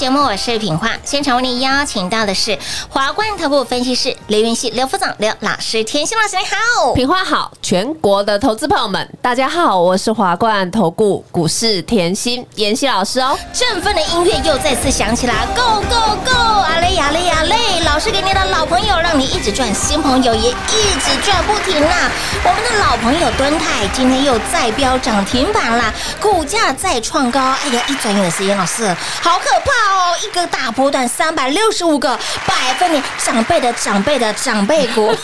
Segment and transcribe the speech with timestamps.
[0.00, 0.88] 节目，我是品化。
[1.04, 2.58] 现场为您邀请到的是
[2.88, 5.84] 华冠投顾分析师刘云熙、刘副总、刘老师。
[5.84, 13.38] 甜心老师你好，品花好，全国的投资朋友们大家好，我是华冠投顾股市甜心妍希老师哦。
[13.52, 16.60] 振奋的音乐又再次响起啦，Go Go Go！
[16.62, 20.54] 阿累呀累呀累，老师给你的老朋友，让你一直赚，新朋友也一
[20.98, 22.10] 直赚不停啦。
[22.42, 28.86] 我们的老朋友敦泰今天又再飙涨停板啦，股价再创高，哎呀，一转眼的时间，老师
[29.20, 29.89] 好可怕哦！
[30.22, 35.14] 一个大波段，三百六十五个百分点，长辈的长辈的长辈股。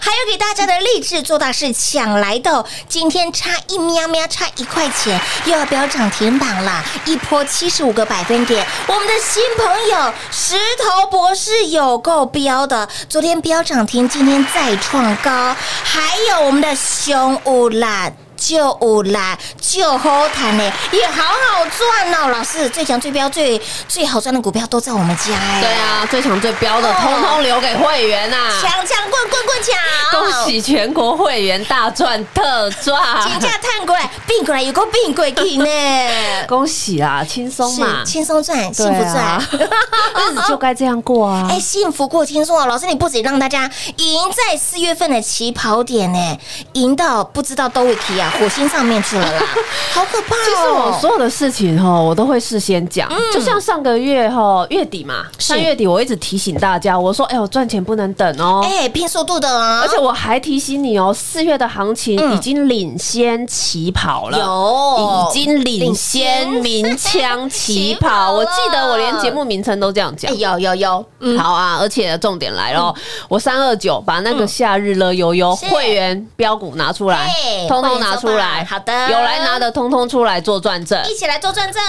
[0.00, 8.64] 还有给大家的励志做大事抢来的哦，今天差一喵喵，差一块钱又要飙涨停板啦，一波七十五个百分点。
[8.86, 15.56] 我们的新朋友石头博士有够飙的，昨天飙涨停，今天再创高。
[15.82, 18.14] 还有我们的熊五懒。
[18.46, 22.28] 就有啦，就好谈呢，也好好赚哦。
[22.28, 23.58] 老师，最强、最标、最
[23.88, 25.60] 最好赚的股票都在我们家哎。
[25.62, 28.36] 对啊，最强最标的，通通留给会员呐！
[28.60, 30.20] 强强棍棍棍强！
[30.20, 33.00] 恭喜全国会员大赚特赚！
[33.22, 35.66] 金价探过来，并过来有个并过去呢。
[36.46, 39.40] 恭喜啊，轻松嘛，轻松赚，幸福赚，
[40.20, 41.46] 日子就该这样过啊！
[41.50, 42.66] 哎，幸福过轻松啊！
[42.66, 46.38] 老师，你不止让大家赢在四月份的起跑点呢，
[46.74, 48.32] 赢到不知道都会提啊！
[48.38, 49.42] 火星上面去了啦，
[49.94, 50.38] 好可怕哦！
[50.44, 53.08] 其实我所有的事情哈，我都会事先讲。
[53.32, 65.30] 就像上个月哈月底嘛，三月底我一直提醒大家，我说：“哎呦，赚钱不能等哦，哎，拼速度的啊！”而且我还提醒你哦，四月的行情已经领先起跑了，有。
[65.30, 68.32] 已经领先鸣枪起跑。
[68.32, 71.78] 我记得我连节目名称都这样讲，有有有，嗯，好啊！
[71.80, 72.94] 而且重点来了，
[73.28, 77.30] 我三二九把那个夏日乐悠悠会员标股拿出来，
[77.68, 78.64] 通通拿出来。
[78.64, 81.82] 好的，有来拿的通通出来做转正，一起来做转正。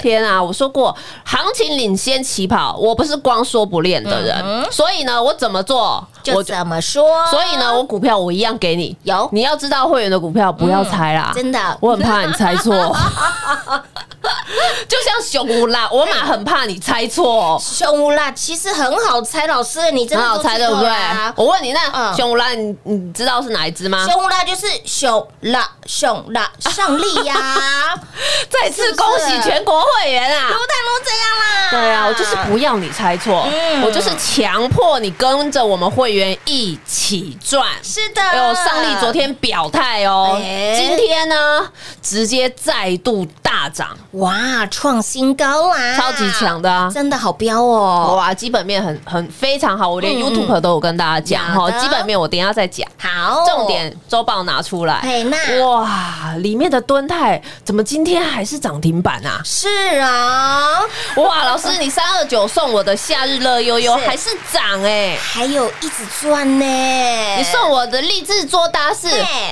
[0.00, 7.26] 天啊，我说过行情领先起跑，我不是光说不练的人，所以呢，我怎么做就怎么说。
[7.26, 8.96] 所以呢，我股票我一样给你。
[9.02, 12.74] 有，你要知道会员的股票不要猜啦，真的，我很怕你猜错。
[14.88, 17.60] 就像熊乌拉，我马很怕你猜错。
[17.60, 20.90] 熊乌拉其实很好猜，老师你真的很好猜对不对？
[21.36, 24.06] 我问你，那熊乌拉你你知道是哪一只吗？
[24.08, 27.34] 熊乌拉就是熊拉熊拉胜利呀！
[28.48, 30.48] 再次恭喜全国会员啊！
[30.48, 31.70] 卢太卢这样啦？
[31.70, 33.48] 对啊，我就是不要你猜错，
[33.84, 37.66] 我就是强迫你跟着我们会员一起赚。
[37.82, 40.36] 是的，有上力昨天表态哦，
[40.76, 41.68] 今天呢
[42.02, 43.96] 直接再度大涨。
[44.16, 45.94] 哇，创新高啊！
[45.94, 48.14] 超级强的啊，真的好标哦！
[48.16, 51.70] 哇，基本面很很非常好，我连 YouTube 都有跟大家讲哈。
[51.72, 52.88] 基本面我等下再讲。
[52.98, 55.00] 好，重点周报拿出来。
[55.02, 55.36] 嘿，那
[55.66, 59.42] 哇，里面的敦泰怎么今天还是涨停板啊？
[59.44, 59.68] 是
[60.00, 60.80] 啊，
[61.16, 66.64] 哇，老师你三二九送我的夏日乐悠悠还是涨哎，还有一直赚呢。
[67.36, 69.08] 你送我的励志做大事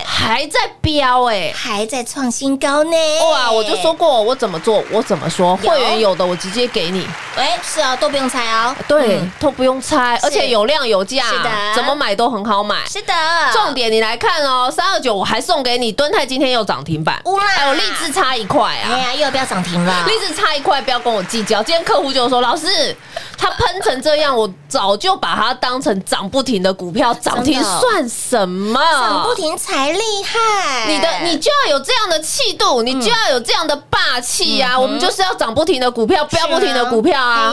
[0.07, 2.97] 还在飙哎，还在创新高呢。
[3.31, 4.54] 哇，我就说过我怎么。
[4.59, 5.57] 做我怎么说？
[5.57, 7.07] 会员有的我直接给你。
[7.37, 8.75] 哎，是啊，都不用猜哦。
[8.87, 12.87] 对，都不用猜，而且有量有价，是的，怎么买都很好买。
[12.87, 13.13] 是的，
[13.53, 17.21] 重点你来看哦，三二九我还送给你，敦泰今天又涨停板，
[17.57, 18.91] 还有励志差一块啊！
[18.93, 20.05] 哎呀，又要不要涨停了？
[20.07, 21.63] 励志差一块，不要跟我计较。
[21.63, 22.97] 今天客户就说：“老师，
[23.37, 28.81] 他喷成这样，我早就把它当成涨不停的股票，涨停算什么？
[28.81, 30.87] 涨不停才厉害。
[30.87, 34.79] 你的你就要有这样的气度，你就要有这样的霸气呀！
[34.79, 37.53] 我们就是要涨不停的股票，飙不停的股票啊！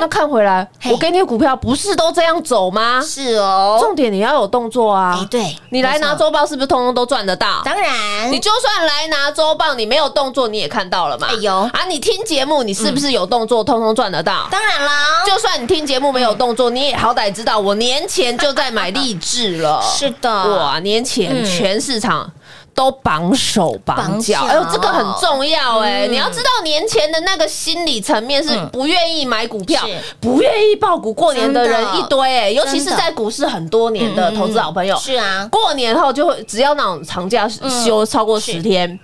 [0.00, 3.02] 那看回来，我给你的股票不是都这样走吗？
[3.04, 5.18] 是哦，重点你要有动作啊！
[5.20, 7.62] 哎，对，你来拿周报是不是通通都赚得到？
[7.64, 11.28] 当然，你就算来拿周报，你没有动作，你也看到了嘛？
[11.30, 14.48] 哎呦啊，你听节目，你是不是有动作，通通赚得到？
[14.50, 19.82] 当然啦，就算你听节目没有动作，你也好歹知道我年前就在买励志了。
[19.96, 22.30] 是的，哇，年前全市场。
[22.74, 26.06] 都绑手绑脚，哎呦，这个很重要哎！
[26.08, 29.82] 你要知道，年前的那个心理层面是不愿意买股票、
[30.20, 38.98] 不愿意爆股过年的人一堆哎，尤其是在股市很多年的投资好朋友，是啊，过年后就会只要那种长假休超过十天。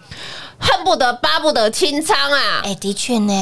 [0.60, 2.60] 恨不得巴不得清仓啊！
[2.64, 3.32] 哎，的确呢，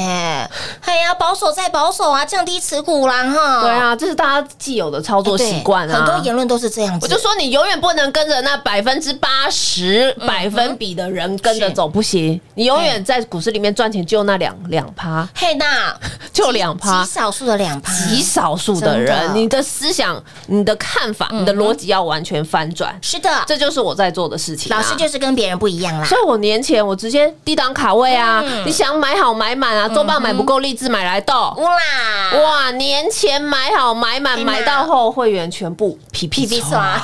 [0.85, 3.61] 哎呀，保守再保守啊，降低持股啦哈。
[3.61, 5.97] 对啊，这是大家既有的操作习惯啊。
[5.97, 7.05] 很多言论都是这样子。
[7.05, 12.39] 我就说你永远不能跟着那百分之八十百分比的人跟着走，不行。
[12.53, 15.27] 你永远在股市里面赚钱就那两两趴。
[15.33, 15.95] 嘿，那
[16.31, 22.95] 就两趴，极少数的两趴，极少数的人，你的思想、你的看法、你的逻辑要完全翻转。
[23.01, 24.75] 是的，这就是我在做的事情。
[24.75, 26.05] 老师就是跟别人不一样啦。
[26.05, 26.95] 所以我年前我。
[27.07, 28.43] 直接低档卡位啊！
[28.65, 29.87] 你想买好买满啊！
[29.87, 32.71] 周报买不够，励志买来斗哇哇！
[32.71, 37.01] 年前买好买满，买到后会员全部皮皮皮刷。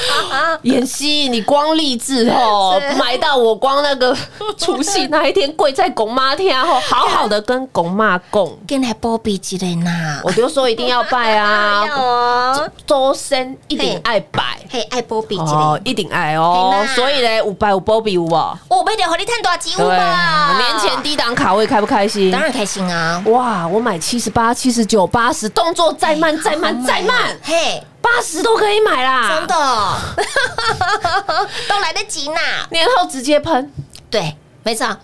[0.62, 4.14] 妍希，你光励志哦，买到我光那个
[4.58, 14.58] 除夕那一天跪在拱妈天后，好好的跟拱妈供，跟来波比之类呐，我就说一定要拜啊， 哦，周深一定爱拜。
[14.68, 20.58] 嘿，爱波比之哦类，，一定爱哦所以嘞，五百五波比五哦，我被点和你探多几五对，吧？
[20.58, 22.42] 年前低档卡位开不开心当？
[22.42, 29.54] 然开心啊，哇，我买七十八、七十九、八十，动作再慢、再慢、再慢，嘿，八十都可以买啦，真的
[31.68, 33.72] 都来得及呢，年后直接喷。
[34.10, 34.96] 对，没错。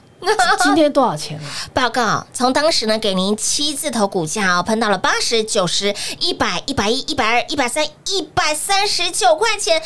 [0.61, 1.43] 今天多少钱啊？
[1.75, 9.83] 报告，从当时呢给您七字头股价哦，喷到了八十九十、一百、一百一、一百二、一百三、一百三十九块钱，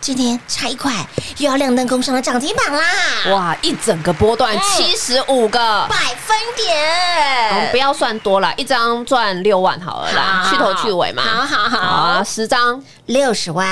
[0.00, 0.92] 今天差一块
[1.36, 2.82] 又要亮灯工上的涨停板啦！
[3.32, 5.58] 哇，一整个波段七十五个。
[5.90, 6.36] 百分
[7.50, 11.22] 我们不，要算多了，一张赚六万好了啦，去头去尾嘛。
[11.22, 13.66] 好好好啊，十张六十万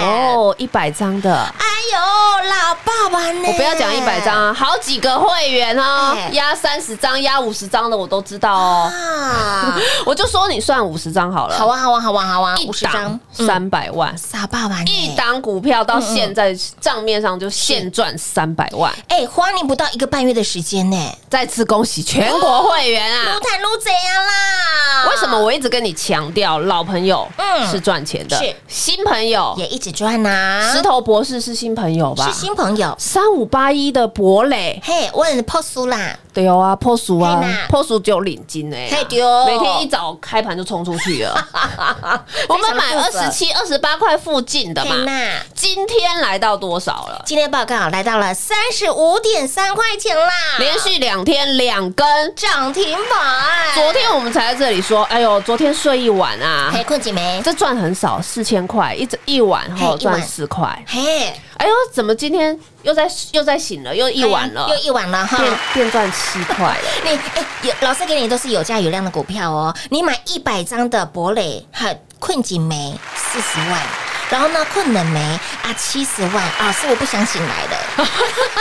[0.00, 1.30] 哦，一百张的。
[1.30, 3.46] 哎呦，老爸爸呢？
[3.46, 8.90] 我不要讲一百张啊，好几个会员哦哎，压三十张、压五十张的我都知道哦。
[8.90, 9.78] 啊！
[10.06, 18.90] 我就说你算五十张好了，好啊，好啊，好啊，好啊，五十张，三百万，傻爸爸一档股票到现在账面上就现赚三百万。
[19.08, 20.96] 哎，花你不到一个半月的时间呢，
[21.28, 23.40] 再次恭喜全国会员啊撸！
[23.40, 25.10] 坦撸怎样啦？
[25.10, 30.72] 为什么我一直跟你强调老朋友嗯是赚钱的，是新朋友也一直赚呐？
[30.74, 32.40] 石头博士是新朋友吧是？
[32.40, 32.94] 新朋友。
[32.98, 41.48] 三五八一的博磊，嘿，我 POS 啦，对哦啊，破薯啊破薯就领金哎，嘿对哦每天一早开盘就冲出去了。
[42.48, 47.22] 我们买二十七、二十八块附近的嘛嘿，呐，今天来到多少了？
[47.26, 52.06] 今天报告来到了三十五点三块钱啦，连续两天两根。
[52.34, 53.74] 涨停板。
[53.74, 57.40] 昨天我们才在这里说，哎呦，昨天睡一晚啊嘿，，困几没？
[57.44, 60.84] 这赚很少，四千块一整一晚后嘿一晚赚四块。
[60.86, 65.36] 嘿，哎呦，怎么今天又在又在醒了，又一晚了哎，又一晚了哈。
[65.38, 66.78] 变变赚七块了。
[67.04, 69.74] 你哎，有老师给你都是有价有量的股票哦。
[69.90, 73.80] 你买一百张的博磊和困景梅四十万，
[74.30, 75.20] 然后呢困冷没
[75.62, 78.08] 啊七十万，啊，是我不想醒来了，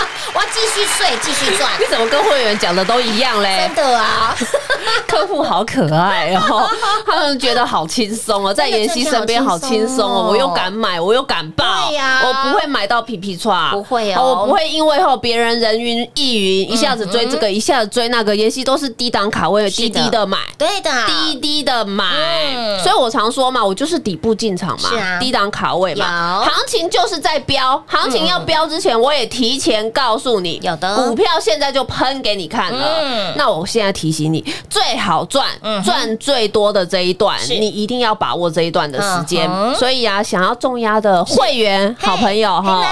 [0.33, 1.85] 我要继续睡，继续赚你。
[1.89, 3.69] 怎么跟会员讲的都一样嘞？
[3.75, 3.83] 真？
[3.85, 4.35] 的啊，
[5.07, 6.69] 客户好可爱哦，
[7.05, 12.21] 他们觉得好轻松哦，在妍希身边好轻松哦，我又敢买，我又敢报，对呀。
[12.23, 14.23] 我不会买到皮皮叉，不会哦。
[14.23, 20.37] 我不会因为后别人人云亦云，一下子追这个，一下子追那个，妍希都是低档卡位，低低的买。
[20.57, 22.05] 对的，低低的买，
[22.55, 22.79] 嗯。
[22.79, 25.19] 所以我常说嘛，我就是底部进场嘛，是啊。
[25.19, 26.51] 低档卡位嘛，有。
[26.51, 32.99] 行情就是在飙，行情要飙之前，我也提前告诉你，有的股票现在就喷给你看了。
[33.01, 35.47] 嗯那我现在提醒你，最好赚
[35.83, 39.73] 赚最多的这一段，你一定要把握这一段的时间嗯。
[39.75, 42.85] 所以啊，想要重压的会员好朋友哈，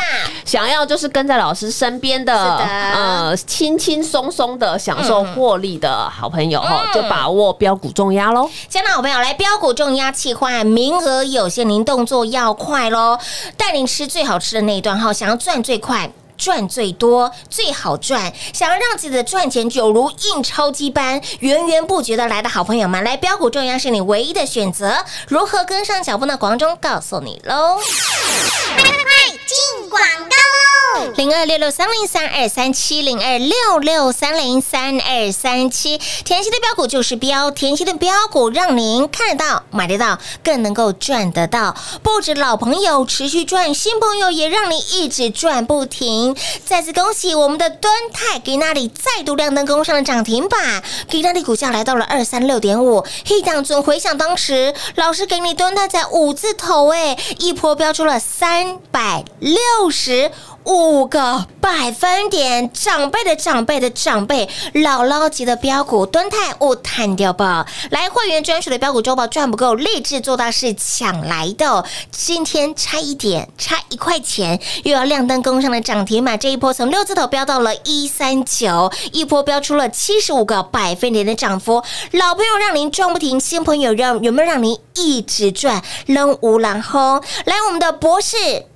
[0.45, 8.49] 想要就是跟在老师身边的呃轻轻松松的享受获利的好朋友哈，嗯就把握标股重压喽。
[8.69, 13.17] 亲爱的好朋友，来标股重压气换，名额有限，您动作要快喽！
[13.57, 16.09] 带您吃最好吃的那一段哈，想要赚最快。
[16.39, 25.05] 赚最多最好赚，想要让自己的赚钱就如印钞机般源源不绝的来的好朋友们，来标股重压是你唯一的选择。
[25.27, 26.37] 如何跟上脚步呢？
[26.37, 27.77] 广中告诉你喽。
[27.77, 30.78] 快进广告喽！
[31.15, 41.75] 零二六六三零三二三七零二六六三零三二三七，甜心的标股就是标，甜心的标股让您看得到、买得到，更能够赚得到。
[42.03, 46.35] 不止老朋友持续赚，新朋友也让你一直赚不停。
[46.65, 53.05] 再次恭喜我们的敦泰给那里再度亮灯攻上了涨停板，给那里股价来到了二三六点五。
[53.25, 60.31] 黑档准回想当时老师给你敦泰在五字头，哎，一波飙出了三百六十。
[60.69, 67.65] 五个百分点，长辈的长辈的长辈，姥姥级的标股，敦泰勿探掉吧！
[67.89, 71.83] 来，会员专属的标股周报赚不够，立志做大事抢来的。
[72.11, 76.37] 今天差一点，差一块钱，又要亮灯攻上的涨停板。
[76.37, 81.83] 这一波从六字头飙到了一三九，一波飙出了七十五个百分点的涨幅。
[82.11, 85.81] 老朋友让您赚不停，新朋友让有没有让您一直赚？
[86.05, 88.67] 扔无然后，来我们的博士。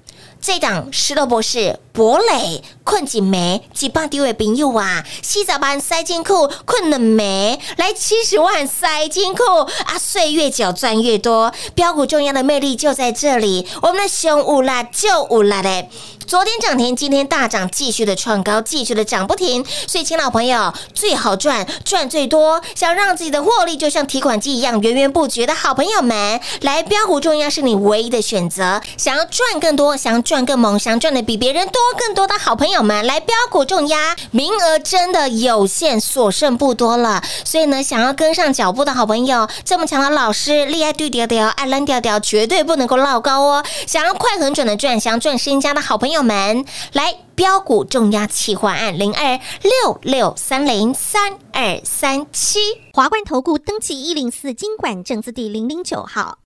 [0.45, 7.59] 这档石头博士、博磊、困景梅几棒低位朋友啊，洗澡班塞金库困了没？
[7.77, 9.43] 来七十万塞金库
[9.85, 13.67] 啊，岁月久赚越多，标股重要的魅力就在这里。
[13.81, 15.89] 我们的熊五啦就五啦嘞，
[16.27, 19.65] 昨天涨停，今天大涨，继续的创高，继续的涨不停。
[19.87, 28.81] 所以，亲老朋友，最好赚，赚最多，想让自己的获利就像提款机一样源源不绝的好朋友们，来标股重要是你唯一的选择。
[28.97, 37.23] 想要赚更多，想要赚更猛，想赚的比别人多更多的好朋友友们，来标股重压，名额真的有限，所剩不多了。
[37.45, 43.63] 所以呢，想要跟上脚步的好朋友，这么强的老师，厉害对调调，爱烂调调，绝对不能够落高哦。
[43.85, 52.59] 想要快很准的赚，想赚身家的好朋友们，来标股重压企划案零二六六三零三二三七。
[52.93, 56.39] 华冠投顾登记一零四经管证字第零零九号。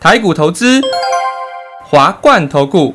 [0.00, 0.80] 台股投资，
[1.84, 2.94] 华冠投顾。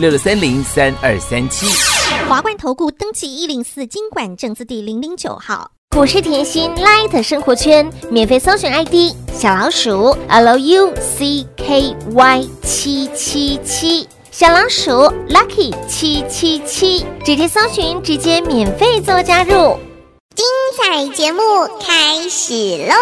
[0.00, 1.66] 六六三零三二三七。
[2.28, 5.72] 华冠投顾登记一零四经管证字第零零九号。
[5.90, 10.94] 股市甜心 Light 生活圈免费搜寻 ID 小老鼠 Lucky
[12.62, 14.92] 七七七，小老鼠
[15.28, 19.76] Lucky 七七七，直接搜寻，直接免费做加入。
[20.36, 21.42] 精彩节目
[21.80, 22.94] 开始喽！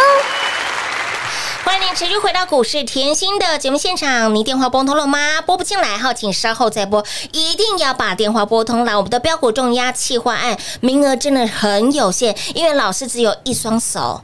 [1.67, 5.43] 欢迎您持续回到股市甜心的节目现场，您电话拨通了吗？
[5.45, 8.97] 拨不进来哈，请稍后再拨，一定要把电话拨通来。
[8.97, 14.21] 我们的标股重压企划案名额真的很有限，因为老师只有一双手。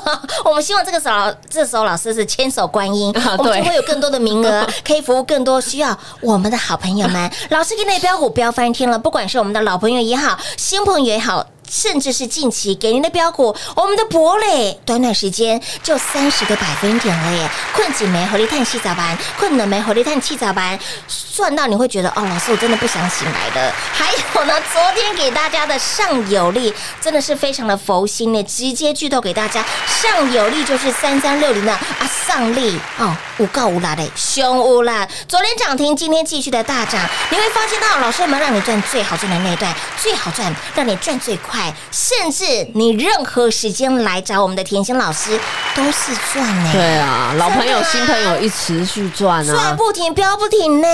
[0.46, 7.30] 我们希望这个时候，这时候老师是千手观音，我们就会有更多的名额， 可以服务更多需要我们的好朋友们。
[7.50, 11.46] 老师给你的标股标翻天了，不管是我们的老朋友也好，新朋友也好。
[11.68, 17.48] 甚至是近期给您的标股，我们的博磊，短短时间就三十个百分点了耶！
[17.74, 23.72] 困紧没合力碳气早班，困了没合力碳气早班，算到你会觉得哦，老师我真的不想醒来的。
[23.92, 37.00] 还有呢，昨天给大家的上有力真的是非常的佛心呢，直接剧透给大家，上有力就是三三六零的啊，上力哦，无告无拉的凶无啦，昨天涨停，今天继续的大涨，
[37.30, 41.55] 你会发现到老师们让你赚最好赚的那一段，最好赚，让你赚最快。
[41.90, 45.38] 甚至你任何时间来找我们的甜心老师
[45.74, 46.70] 都是赚呢。
[46.72, 50.88] 对啊，老朋友、新朋友一持续赚啊，赚不停，飙不停呢。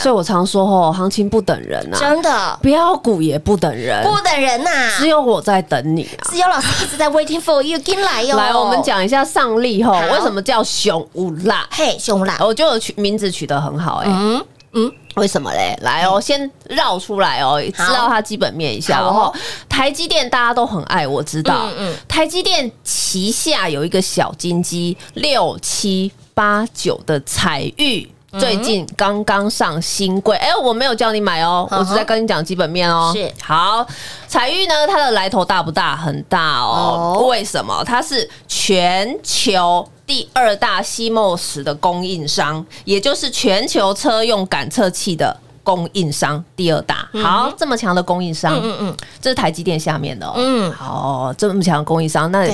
[0.00, 8.36] 所以我常说哦，行情不等人啊，真的，标股也不等人，不等人呐，只有我在等你啊，只有老师一直在 waiting for you，进来哟。
[8.36, 11.66] 来，我们讲一下上力吼，为什么叫熊无辣？
[11.70, 14.06] 嘿，熊无辣，我觉得取名字取得很好哎。
[14.08, 14.44] 嗯
[14.76, 14.92] 嗯。
[15.16, 15.74] 为什么嘞？
[15.80, 19.34] 来哦，先绕出来哦，知道它基本面一下哦。
[19.66, 21.70] 台积电大家都很爱，我知道。
[21.70, 21.96] 嗯嗯。
[22.06, 28.06] 台积电旗下有一个小金鸡六七八九的彩玉，
[28.38, 30.36] 最近刚刚上新贵。
[30.36, 33.10] 哎，我没有叫你买哦，我是在跟你讲基本面哦。
[33.16, 33.32] 是。
[33.42, 33.86] 好，
[34.28, 35.96] 彩玉呢，它的来头大不大？
[35.96, 37.24] 很大哦。
[37.26, 37.82] 为什么？
[37.84, 39.88] 它是全球。
[40.06, 47.08] 第二大西莫斯的供应商，也就是全球车用感测器的供应商，第二大。
[47.22, 50.32] 好，这么强的供应商，嗯嗯，这是台积电下面的。
[50.36, 52.48] 嗯，好，这么强的供应商，那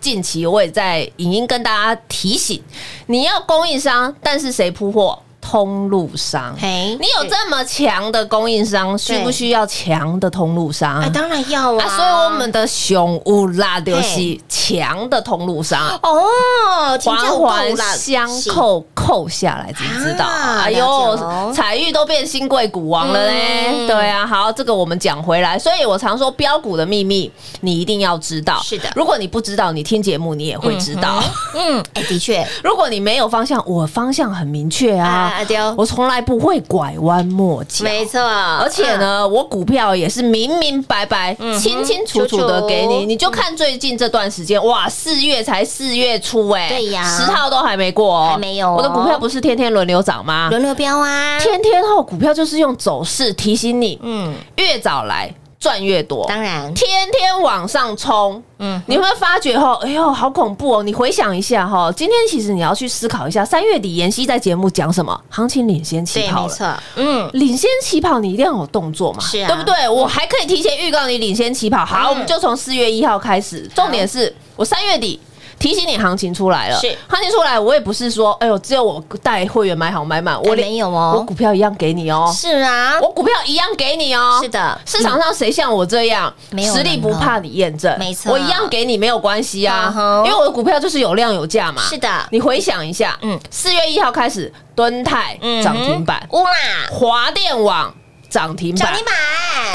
[0.00, 2.62] 近期我也在影音跟大家提醒，
[3.06, 5.18] 你要供应商，但是谁铺货？
[5.48, 11.00] 通路商，嘿，你有这么强的供应商，需不需要强的通路商？
[11.00, 11.88] 哎，当然要啊！
[11.88, 20.26] 所以我们的熊乌拉就是强的通路商哦，环环相扣扣下来，知不知道？
[20.26, 23.86] 哎呦，彩玉都变新贵股王了嘞！
[23.86, 27.30] 对啊，好，这个我们讲回来，所以我常说标股的秘密，
[27.60, 28.60] 你一定要知道。
[28.64, 31.22] 是的，如果你不知道，你听节目你也会知道。
[31.54, 35.34] 嗯，哎，的确， 如果你没有方向，我方向很明确啊。
[35.76, 38.20] 我从来不会拐弯抹角，没错。
[38.20, 43.04] 而且呢，我股票也是明明白白、清清楚楚的给你。
[43.06, 48.74] 你就看最近这段时间，哇，四月才四月初，哎，对呀，十号都还没过，还没有。
[48.74, 50.48] 我的股票不是天天轮流涨吗？
[50.50, 51.38] 轮流飙啊！
[51.38, 55.32] 天天后股票就是用走势提醒你，嗯，越早来。
[55.58, 60.82] 赚越多，当然天天往上冲，嗯，你会发觉哈，哎呦，好恐怖哦！
[60.82, 65.18] 你回想一下哈，今天其实你要去思考一下，三月底妍希在节目讲什么？
[65.30, 69.88] 行情领先起跑了，嗯，领先起跑，你一定要有动作嘛，是啊，对不对？
[69.88, 71.84] 我还可以提前预告你领先起跑。
[71.84, 75.18] 好，我们就从四月一号开始，重点是我三月底
[75.58, 76.96] 提醒你行情出来了，是。
[77.08, 81.14] 行情出来，我也不是说，哎呦，只有我带会员买好买满，我连没有哦。
[81.16, 84.38] 我股票一样给你哦，是啊，我股票一样给你哦。
[84.42, 84.80] 是的。
[84.84, 88.32] 市场上谁像我这样，实力不怕你验证，没错。
[88.32, 89.92] 我一样给你没有关系啊。
[90.24, 91.82] 因为我的股票就是有量有价嘛。
[91.82, 92.08] 是的。
[92.30, 93.26] 你回想一下，嗯。
[93.26, 96.42] 嗯，四月一号开始，敦泰涨停板，哇，
[96.90, 97.92] 华电网
[98.30, 99.14] 涨停板涨停，板，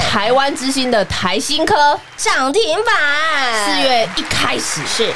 [0.10, 5.14] 台湾之星的台新科，涨停板，四月一开始是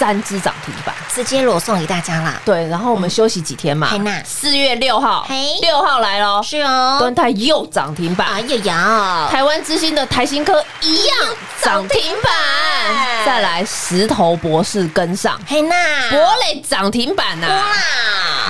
[0.00, 0.94] 三只涨停板。
[1.14, 3.88] 直接裸送给大家啦，对，然后我们休息几天嘛。
[3.90, 6.96] 嘿呐，四月六号嘿，六号来喽，是哦。
[6.98, 8.26] 端，泰又涨停板。
[8.28, 11.16] 哎，呀呀，台湾之星的台新科一样
[11.60, 15.76] 涨停板，再来石头博士跟上，嘿娜，
[16.08, 17.62] 博磊涨停板呐、哇，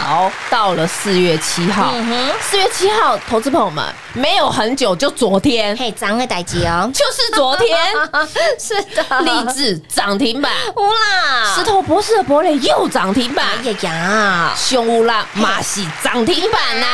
[0.04, 1.90] 好，到了四月七号。
[1.92, 7.78] 嗯哼，四、月七号，投资朋友们没有很久，就昨天，嘿，涨个代机哦，就是昨天，
[8.58, 16.86] 是的，励志涨停板，哇，石头博士的博磊又涨停板，哎呀呀，凶乌啦马戏涨停板呐、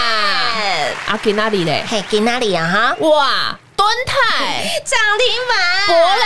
[0.56, 1.84] 哎啊，给哪里嘞？
[1.88, 3.06] 嘿，给哪里啊哈？
[3.06, 6.25] 哇，敦泰、 涨停板，博磊、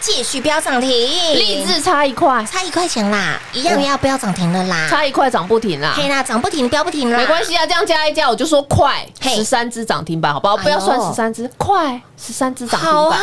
[0.00, 5.92] 继续飙涨停，励志差一块，差一块钱啦，一样要飙涨停了啦，差一块涨不停啦。
[5.96, 10.56] 嘿啦，涨不停，飙不停啦，没关系啊，这样加一加，我就说快十三只涨停板，好不好？
[10.56, 12.94] 不要算十三只，快十三只涨停板。
[12.94, 13.18] 好嗨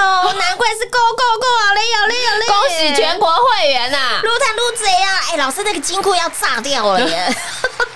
[0.00, 2.46] 哦， 难怪是 Go Go Go 好嘞，好嘞，好嘞！
[2.46, 4.20] 恭喜全国会员呐！
[4.22, 5.20] 撸探撸贼啊！
[5.32, 7.34] 哎，老师那个金库要炸掉了耶！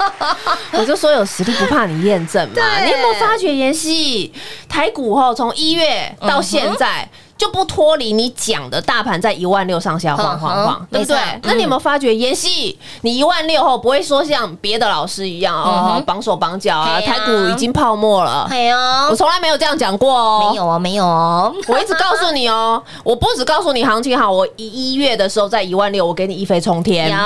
[0.72, 2.54] 我就说有实力不怕你验证嘛。
[2.84, 4.32] 你有没有发觉，妍希
[4.68, 7.08] 台股后从一月到现在？
[7.40, 11.16] 就不脱离你讲的大盘在一万六上下晃晃嗯晃，对不对？
[11.42, 18.46] 那你有没有发觉，妍希你一万六后不会说像别的老师一样嗯哦，绑手绑脚啊，台股已经泡沫了。
[18.50, 18.76] 哎呦，
[19.08, 27.10] 我从来没有这样讲过哦，没有哦，没有哦， 我一直告诉你哦，我不只告诉你行情好，我一一月的时候在一万六，我给你一飞冲天。
[27.10, 27.16] 有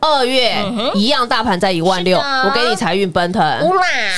[0.00, 0.54] 二月、
[0.94, 3.42] 一样，大盘在一万六，我给你财运奔腾。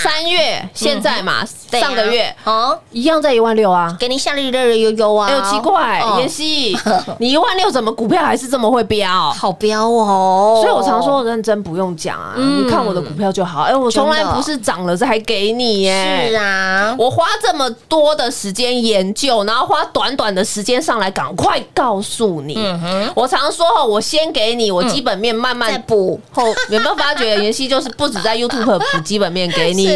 [0.03, 3.95] 三月现在嘛，上个月哦，一样在一万六啊。
[3.99, 5.29] 给你夏利热热悠悠啊！
[5.29, 6.77] 哎呦，奇怪，哦妍希，
[7.19, 9.31] 你一万六怎么股票还是这么会飙？
[9.33, 10.61] 好飙哦！
[10.63, 13.63] 所以我常说认真不用讲啊，嗯你看我的股票就好。
[13.63, 16.29] 哎，我从来不是涨了这还给你耶。
[16.31, 22.55] 是啊，我花这么多的时间研究，然后花短短的时间上来，赶快告诉你。
[22.57, 26.21] 嗯，我常说哦，我先给你，我基本面慢慢再补。
[26.33, 29.87] 后，有没有发觉妍希就是不止在 YouTube 补基本面给你，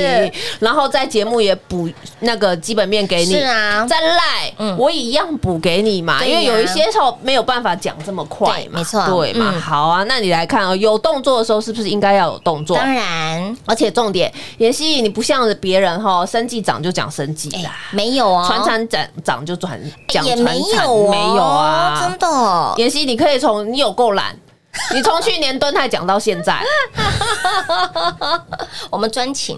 [0.58, 1.88] 然后在节目也补
[2.20, 3.86] 那个基本面给你，是啊。
[3.86, 4.76] 在赖嗯。
[4.78, 9.06] 我也一样补给你嘛，因为有一些时候没有办法讲这么快嘛，对没错。
[9.06, 9.52] 对嘛。
[9.54, 9.60] 嗯。
[9.60, 12.76] 好啊，那你来看哦，有动作的时候是不是应该要有动作？
[12.76, 24.36] 当然，而且重点，妍希你不像别人哈，生计涨就讲生计哎啦，，没有哦，传产涨涨就转讲也传产，没有哦，没有啊，真的，妍希，你可以从你有够懒，
[24.92, 26.60] 你从去年蹲泰讲到现在，
[28.90, 29.56] 我们专请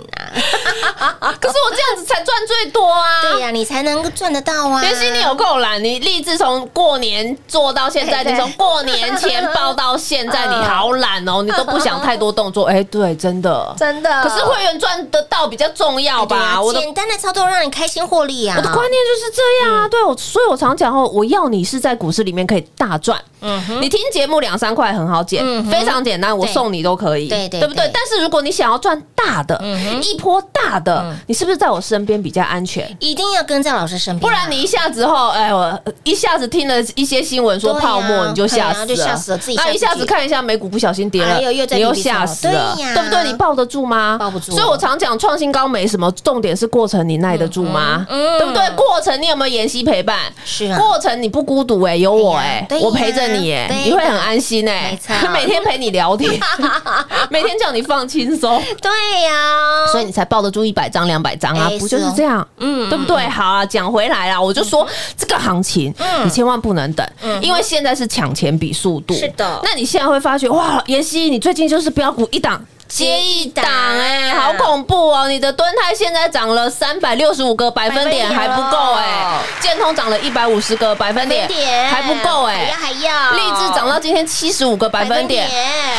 [0.99, 3.23] 啊， 可是我这样子才赚最多啊！
[3.23, 4.83] 对呀，你才能够赚得到啊。
[4.83, 12.65] 妍希，你有够懒，你立志从过年做到现在，你从过年前报到现在，嗯你好懒哦， 你都不想太多动作。
[12.67, 13.75] 哎，对，真的。
[13.79, 16.61] 真的，可是会员赚得到比较重要吧？
[16.61, 18.57] 我的简单的操作让你开心获利啊。
[18.59, 23.19] 我的观念就是这样啊，对我，所以我常讲哦，我要你是在股市里面可以大赚。
[23.43, 27.85] 嗯哼，你听节目两三块很好减嗯，非常简单，我送你都可以，对对对不对？
[27.87, 27.91] 对？
[27.93, 32.89] 但是如果你想要赚大的嗯，一波大的嗯，你是不是在我身边比较安全？
[33.01, 43.25] 一定要跟在老师身边啊，不然你一下子后，哎，我一下子听了一些新闻说泡沫，你就吓死就吓死了自己那一下子看一下美股不小心跌了，你又吓死了，对对不对？
[43.25, 44.17] 你抱得住吗？
[44.19, 44.53] 抱不住。
[44.53, 48.07] 所以我常讲创新高没什么，重点是过程你耐得住吗？
[48.09, 48.63] 对不对？
[48.77, 50.19] 过程你有没有妍希陪伴？
[50.45, 50.79] 是啊。
[50.79, 56.39] 过程你不孤独哎，有我哎我陪着你哎对呀，你会很安心哎没错， 每天陪你聊天，
[57.31, 58.63] 每天叫你放轻松。
[58.81, 58.91] 对
[59.25, 62.47] 呀，所以你才抱得住一百张、两百张啊哎，不就是这样？
[62.59, 63.27] 嗯嗯，对不对？
[63.29, 65.93] 好啊，讲回来啦，我就说这个行情，
[66.25, 67.07] 你千万不能等，
[67.41, 69.15] 因为现在是抢钱比速度。
[69.15, 72.63] 是的那你现在会发觉，哇，妍希，你最近就是标股一档。
[72.93, 75.27] 接一档哎、好恐怖哦！
[75.27, 81.49] 你的敦泰现在涨了三百六十五个百分点，还不够哎、哦建通涨了一百五十个百分点，
[81.89, 85.49] 还不够哎、还要还要，励志涨到今天七十五个百分点，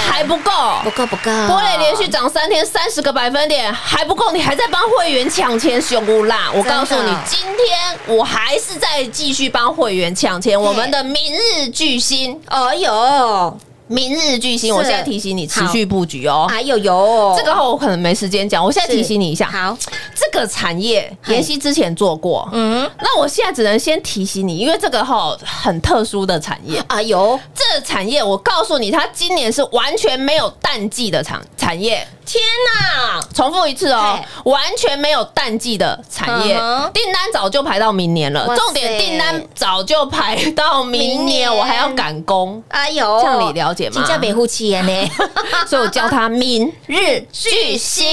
[0.08, 0.52] 还不够，
[0.84, 6.52] 不够不够，波磊连续涨三天，三十个百分点还不够，你还在帮会员抢钱，熊不辣！
[6.54, 12.40] 我告诉你，今天我还是在继续帮会员抢钱，我们的明日巨星。
[12.46, 13.58] 哎呦，
[13.94, 16.48] 明日巨星，我现在提醒你持续布局哦。
[16.50, 19.48] 哎呦呦，这个话我可能没时间讲，我现在提醒你一下。
[19.52, 19.78] 好，
[20.16, 26.84] 这个产业，妍希之前做过，嗯，那我现在只能先提醒你，因为这个哈很特殊的产业。
[26.88, 32.06] 哎呦，这个产业，我告诉你，它今年是完全没有淡季的产产业。
[32.26, 33.22] 天呐！
[33.36, 36.54] 重复一次哦，完全没有淡季的产业。
[36.94, 41.40] 订单早就排到明年了重点订单早就排到明明年。
[41.50, 43.96] 年，我还要赶工，哎呦，这样你了解吗？
[43.96, 45.10] 金价北户企业呢？
[45.68, 48.06] 所以我叫他明日巨星。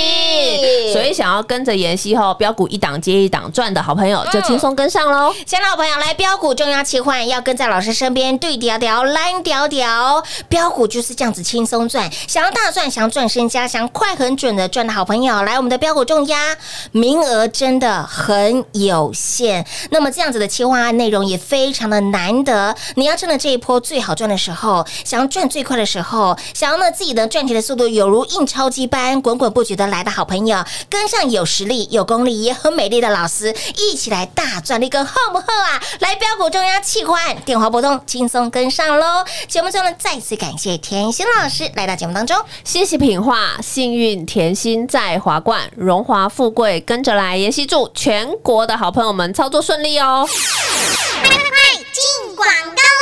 [0.92, 5.34] 所以想要跟着妍希后标股一档接一档赚的好朋友，就轻松跟上喽。
[5.46, 12.10] 亲爱的朋友，来标股重要切换，要跟在老师身边对调调、蓝调调，标股就是这样子轻松赚。
[12.26, 16.56] 想要大赚，想要赚身家，想快很准的赚的好朋友，来我们的标股重压，
[16.92, 19.66] 名额真的很有限。
[19.90, 22.74] 那么这样子的切换案内容也非常的难得。
[22.96, 35.82] 你要趁着这一波最好赚的时候，想要赚最快的时候，想要呢自己的赚钱的速度有如印钞机般滚滚不绝的来的好朋友，跟上有实力、有功力也很美丽的老师，一起来大赚的一根厚不厚啊！
[36.00, 39.24] 来标股中央气换，电话拨通，轻松跟上喽。
[39.48, 42.36] 节目中呢，再次感谢甜心老师来到节目当中。
[42.64, 47.36] 谢谢品画，幸运甜心在华冠，荣华富贵跟着来。
[47.36, 50.28] 妍希祝全国的好朋友们操作顺利哦。
[50.28, 52.99] 快进广告喽！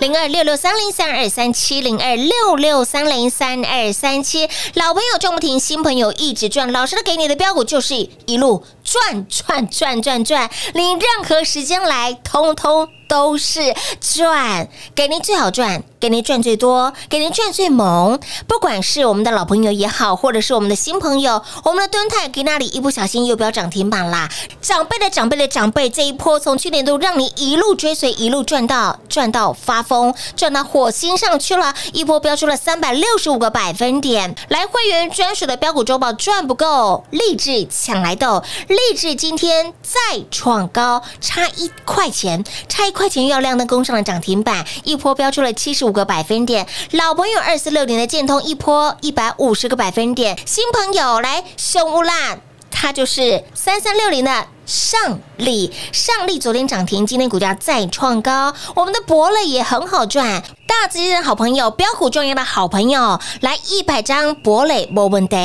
[0.00, 6.70] 零二六六三零三二三七零二六六三零三二三七，老朋友转不停，新朋友一直转。
[6.70, 18.20] 老师的给你的标股就是一路转转转转转，你任何时间来，通通都是赚，给您最好赚，给您赚最多，给您赚最猛。
[18.46, 24.30] 不管是我们的老朋友也好，或者是我们的新朋友，我们的敦泰给那里一不小心又飙涨停板啦，
[24.62, 34.36] 长辈的长辈的长辈，这一波从去年度让你一路追随，一路赚到赚到发疯，赚到火星上去了，一波飙出了三百六十五个百分点。
[34.50, 39.98] 来，会员专属的标股周报赚不够，励志抢来豆，励志今天再
[40.30, 46.66] 创高，差一块钱，差一块钱又要亮灯攻上了涨停板，一波飙出了七十五个百分点。
[46.90, 52.36] 老朋友二四六零的建通一波一百五十个百分点，新朋友来凶乌啦！
[52.70, 58.54] 它就是三三六零的上力，上力昨天涨停，今天股价再创高。
[58.76, 65.36] 我们的博磊也很好赚，大资金的好朋友，标股重要的好朋友，来一百张博磊没问题，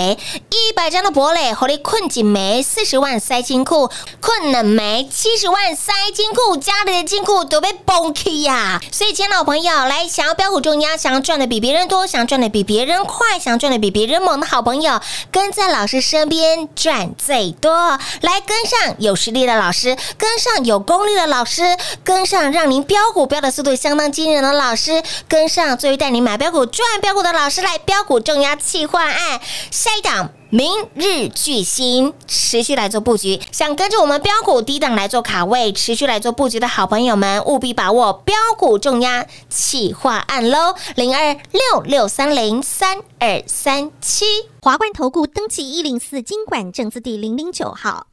[0.52, 3.90] 一百张的博磊，火力困紧没四十万塞金库，
[4.22, 8.80] 困了没七十万塞金库，家里的金库都被崩起呀！
[8.92, 21.64] 所以，亲爱的好朋友，来想要标股重压，想要赚的比别人多，想要赚的比别人快，想要赚的比别人猛的好朋友，跟在老师身边赚最多，来跟上有实力的老师，跟上有功力的老师，
[22.04, 29.40] 跟上让您标股标的速度相当惊人的老师，跟上最会带您买标股赚标股的老师，来标股重压气换案，
[29.72, 30.30] 下一档。
[30.52, 40.76] 明日巨星持续来做布局，想跟着我们标股低档来做卡位，持续来做布局的好朋友们，务必把握标股重压企划案喽！
[40.96, 44.26] 零二六六三零三二三七。
[44.62, 48.08] 华冠投顾登记一零四经管证字第零零九号。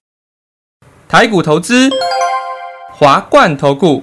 [1.13, 1.91] 台股投资，
[2.91, 4.03] 华冠投顾。